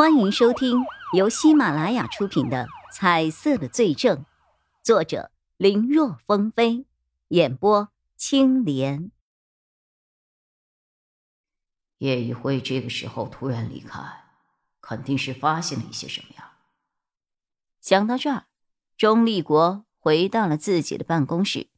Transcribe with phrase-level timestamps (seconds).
[0.00, 4.16] 欢迎收听由喜马拉雅出品的《彩色的罪证》，
[4.82, 6.86] 作者林若风飞，
[7.28, 9.10] 演播青莲。
[11.98, 14.00] 叶一辉这个时候突然离开，
[14.80, 16.52] 肯定是发现了一些什么呀？
[17.82, 18.46] 想到这儿，
[18.96, 21.68] 钟立国回到了自己的办公室，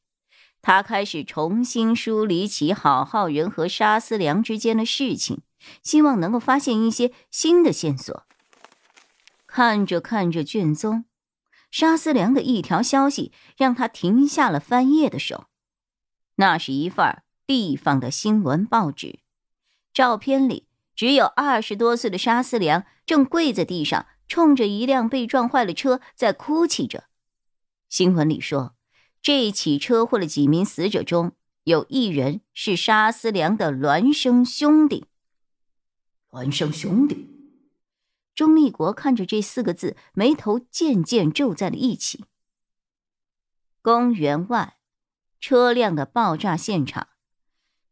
[0.61, 5.43] 他开始重新梳理起郝浩仁和沙思良之间的事情。
[5.83, 8.25] 希望能够发现一些新的线索。
[9.47, 11.05] 看着看着卷宗，
[11.71, 15.49] 沙思良的一条消息让他停下了翻页的手。
[16.37, 19.21] 那是一份地方的新闻报纸，
[19.93, 27.05] 照片里只有二十多岁的沙思良正跪在地上，冲着一辆被撞坏的车在哭泣着。
[27.91, 28.75] 新闻里说，
[29.21, 31.33] 这起车祸的几名死者中
[31.65, 35.05] 有一人是沙思良的孪生兄弟。
[36.33, 37.29] 孪生兄弟，
[38.35, 42.25] 钟立国看着这四个字，眉头渐渐皱在了一起。
[43.83, 44.79] 公园外，
[45.39, 47.09] 车辆的爆炸现场，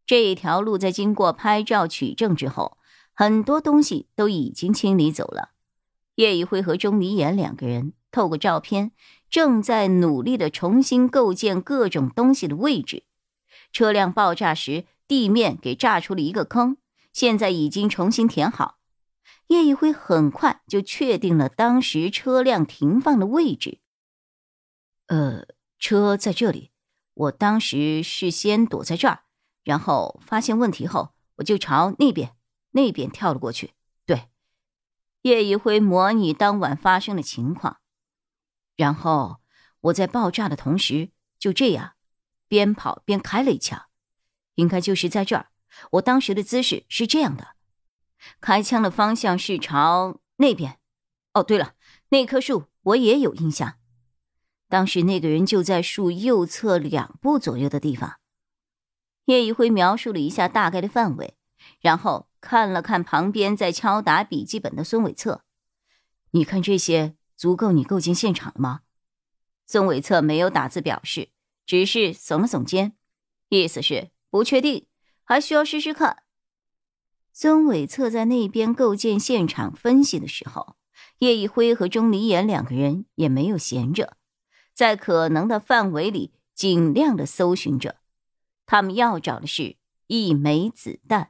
[0.07, 2.79] 这一条路在经过拍照取证之后，
[3.13, 5.51] 很多东西都已经清理走了。
[6.15, 8.93] 叶一辉和钟离言两个人透过照片，
[9.29, 13.05] 正在努力的重新构建各种东西的位置。
[13.71, 16.79] 车辆爆炸时，地面给炸出了一个坑。
[17.13, 18.79] 现在已经重新填好，
[19.49, 23.81] 叶一辉很快就确定了当时车辆停放的位置。
[25.07, 25.47] 呃，
[25.79, 26.71] 车在这里，
[27.15, 29.25] 我当时是先躲在这儿，
[29.65, 32.37] 然后发现问题后，我就朝那边
[32.71, 33.75] 那边跳了过去。
[34.07, 34.29] 对，
[35.23, 37.81] 叶一辉模拟当晚发生的情况，
[38.77, 39.41] 然后
[39.81, 41.95] 我在爆炸的同时就这样
[42.47, 43.87] 边跑边开了一枪，
[44.55, 45.49] 应该就是在这儿。
[45.93, 47.57] 我当时的姿势是这样的，
[48.41, 50.79] 开枪的方向是朝那边。
[51.33, 51.75] 哦，对了，
[52.09, 53.79] 那棵树我也有印象，
[54.69, 58.19] 当时那个人就在树右侧两步左右的地方。
[59.27, 61.37] 叶一辉描述了一下大概的范围，
[61.81, 65.45] 然后看了看旁边在敲打笔记本的孙伟策
[66.33, 68.81] ：“你看这些足够你构建现场了吗？”
[69.67, 71.31] 孙伟策没有打字表示，
[71.65, 72.97] 只是耸了耸肩，
[73.51, 74.89] 意思是不确定。
[75.31, 76.25] 还需要试试看。
[77.33, 80.75] 孙伟策在那边构建现场分析的时候，
[81.21, 84.17] 叶一辉和钟离言两个人也没有闲着，
[84.75, 87.99] 在可能的范围里尽量的搜寻着。
[88.67, 89.77] 他们要找的是
[90.09, 91.29] 一枚子弹。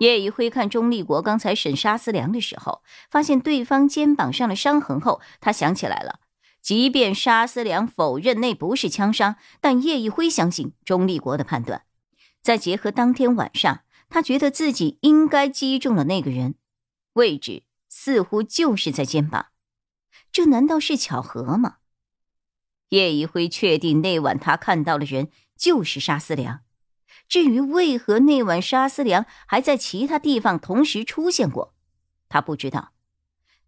[0.00, 6.18] 叶一辉看钟立国刚才审沙思良的时候，发现对方肩膀上的伤痕后，他想起来了。
[6.60, 11.82] 即便沙思良否认那不是枪伤，但叶一辉相信钟立国的判断。
[12.44, 16.56] 再结合当天晚上，他觉得自己应该击中了那个人，
[17.14, 19.46] 位置似乎就是在肩膀，
[20.30, 21.78] 这难道是巧合吗？
[22.90, 26.60] 叶一辉确定那晚他看到的人就是沙思良，
[27.26, 31.74] 至于为何那晚沙思良还在其他地方同时出现过，
[32.28, 32.92] 他不知道，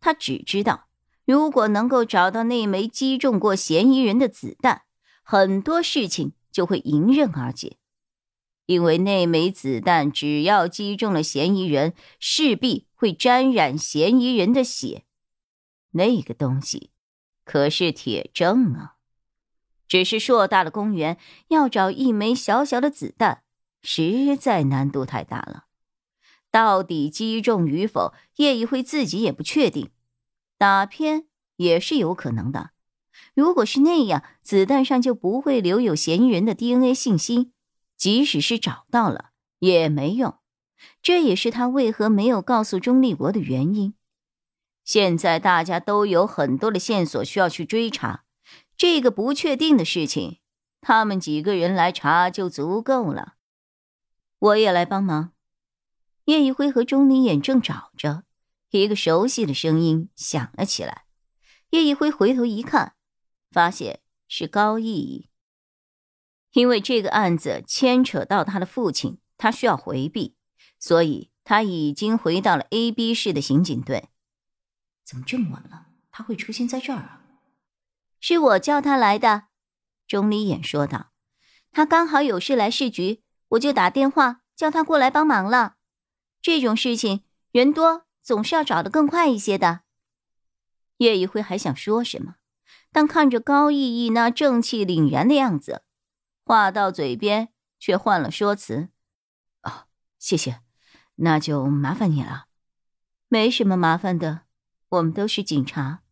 [0.01, 0.89] 他只知道，
[1.25, 4.83] 如果能够找到那枚击中过嫌疑人的子弹，
[5.23, 7.79] 很多事情就会迎刃而解。
[8.67, 15.05] 因为那枚子弹只要击中了嫌疑人，势必会沾染嫌疑人的血。
[15.93, 16.91] 那个东西
[17.45, 18.97] 可是铁证啊！
[19.89, 21.17] 只是硕大的公园
[21.49, 23.45] 要找一枚小小的子弹，
[23.83, 25.67] 实在难度太大了。
[26.51, 29.91] 到底击中与否，叶一辉自己也不确定。
[30.59, 31.27] 打偏
[31.57, 32.71] 也是有可能的。
[33.35, 37.53] 如果是那样，子弹上就不会留有嫌疑人的 DNA 信息。
[37.97, 40.39] 即使是找到了也没用，
[41.03, 43.95] 这也是他为何没有告诉钟立国的原因。
[44.85, 48.25] 现在大家都有很多的线索需要去追查，
[48.77, 50.39] 这个不确定的事情，
[50.81, 53.35] 他们几个人来查就足够了。
[54.39, 55.33] 我也来帮忙。
[56.27, 58.25] 叶一辉和钟离眼正找着，
[58.71, 61.05] 一个熟悉的声音响了起来。
[61.71, 62.95] 叶一辉回头一看，
[63.51, 65.31] 发现是高逸逸。
[66.57, 70.37] 因为这个案子牵扯到他的父亲，他需要回避，
[70.79, 74.09] 所以他已经回到了 A、B 市的刑警队。
[75.05, 75.89] 怎么这么晚了？
[76.11, 77.21] 他会出现在这儿啊？
[78.21, 79.49] 是我叫他来的，
[80.09, 81.11] 钟离眼说道。
[81.73, 85.75] 他刚好有事来市局，我就打电话叫他过来帮忙了。
[86.41, 87.23] 这种事情
[87.53, 89.81] 人多，总是要找的更快一些的。
[90.97, 92.37] 叶一辉还想说什么，
[92.91, 95.83] 但看着高逸逸那正气凛然的样子。
[96.47, 98.89] 话到嘴边，却换了说辞。
[99.65, 100.61] 哦，谢谢，
[101.17, 102.47] 那就麻烦你了。
[103.27, 104.43] 没什么麻烦的，
[104.91, 106.03] 我们都是警察，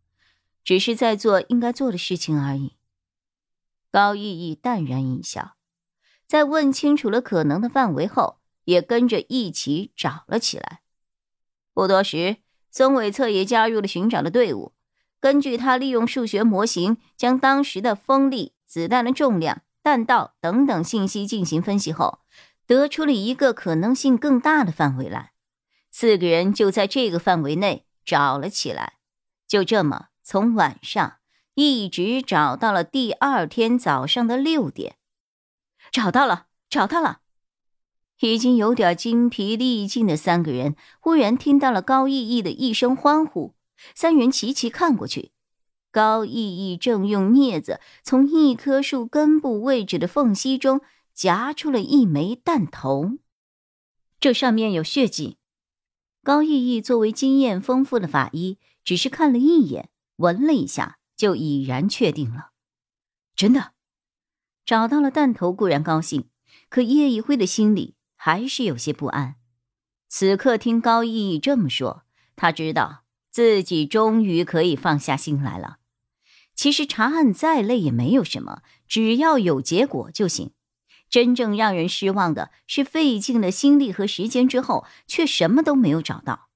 [0.64, 2.76] 只是在做应该做的事情而已。
[3.92, 5.54] 高逸逸淡然一笑，
[6.26, 10.81] 在问清楚了可能的范围后，也跟着一起找了起来。
[11.72, 12.38] 不多时，
[12.72, 14.75] 孙伟策也加入了寻找的队伍。
[15.20, 22.20] 根据他利用数学模型将当时的风力、子弹的重量、弹道等等信息进行分析后，
[22.66, 25.32] 得出了一个可能性更大的范围来。
[25.90, 28.94] 四个人就在这个范围内找了起来，
[29.46, 31.16] 就这么从晚上
[31.54, 34.96] 一直找到了第二天早上的六点。
[35.92, 37.20] 找到了，找到了！
[38.20, 43.54] 已经有点精疲力尽的三个人，忽然听到了高逸逸的一声欢呼。
[43.94, 45.32] 三人齐齐看过去，
[45.94, 46.32] 高逸
[46.73, 50.81] 逸正用镊子从一棵树根部位置的缝隙中
[51.12, 53.12] 夹出了一枚弹头，
[54.19, 55.38] 这上面有血迹。
[56.25, 62.50] 高逸逸作为经验丰富的法医，只是看了一眼，闻了一下，就已然确定了，
[63.37, 63.75] 真的
[64.67, 66.29] 找到了弹头固然高兴，
[66.69, 69.37] 可叶一辉的心里还是有些不安。
[70.08, 72.02] 此刻听高逸逸这么说，
[72.35, 73.05] 他知道。
[73.31, 75.79] 自己终于可以放下心来了。
[76.55, 80.53] 其实查案再累也没有什么，只要有结果就行。
[81.11, 86.49] 真正让人失望的是，费尽了心力和时间之后，却什么都没有找到。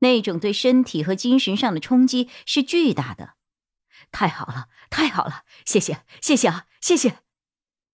[0.00, 3.34] 那种对身体和精神上的冲击是巨大的。
[4.10, 5.42] 太好了，太好了！
[5.64, 7.18] 谢谢，谢谢啊，谢谢！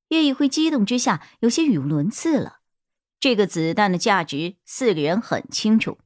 [0.09, 2.61] 叶一辉激动之下有些语无伦次了。
[3.19, 5.99] 这个子弹的价值，四个人很清楚。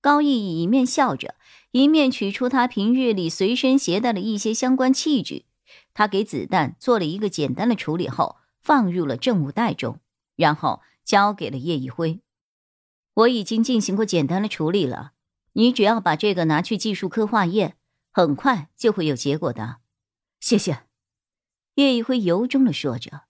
[0.00, 1.34] 高逸逸一面笑着，
[1.72, 5.46] 一面取出他平日里随身携带的一些相关器具。
[5.92, 10.00] 他给子弹做了一个简单的处理后，放入了证物袋中，
[10.36, 12.20] 然后交给了叶一辉。
[13.14, 15.12] 我已经进行过简单的处理了，
[15.52, 17.76] 你只要把这个拿去技术科化验，
[18.12, 19.78] 很快就会有结果的。
[20.40, 20.84] 谢谢。
[21.74, 23.24] 叶一辉由衷的说着，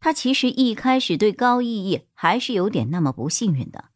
[0.00, 3.90] 他其实一开始对高逸逸还是有点那么不信任的，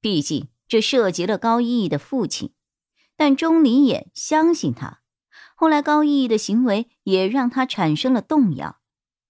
[0.00, 0.48] 毕竟。
[0.68, 2.50] 这涉及了高逸逸的父亲，
[3.16, 5.00] 但钟离眼相信他。
[5.54, 8.78] 后来高逸逸的行为也让他产生了动摇，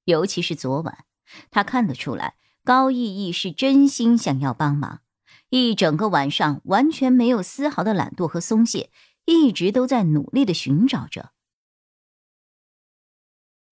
[0.04, 1.04] 尤其是昨晚，
[1.50, 2.34] 他看得出来
[2.64, 5.02] 高逸逸是真心想要帮忙，
[5.50, 8.90] 一整个晚上完全没有丝毫的懒惰和松懈，
[9.24, 11.30] 一直都在努力的寻找着。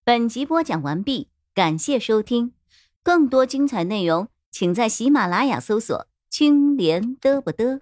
[0.05, 2.53] 本集播讲完毕，感谢收听，
[3.03, 6.07] 更多精彩内容请在喜马拉雅搜索。
[6.29, 7.79] 青莲嘚不嘚。